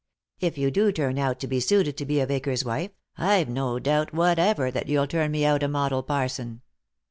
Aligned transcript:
If 0.39 0.57
you 0.57 0.71
do 0.71 0.91
turn 0.91 1.19
out 1.19 1.39
to 1.41 1.47
be 1.47 1.59
suited 1.59 1.95
to 1.97 2.07
be 2.07 2.19
a 2.19 2.25
vicar's 2.25 2.65
wife, 2.65 2.89
I've 3.19 3.47
no 3.47 3.77
doubt 3.77 4.15
whatever 4.15 4.71
that 4.71 4.87
you'll 4.87 5.05
turn 5.05 5.29
me 5.29 5.45
out 5.45 5.61
a 5.61 5.67
model 5.67 6.01
parson." 6.01 6.61